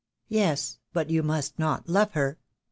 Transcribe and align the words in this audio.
Yes, 0.29 0.79
but 0.93 1.11
you 1.11 1.21
must 1.21 1.59
not 1.59 1.87
love 1.87 2.13
her. 2.13 2.39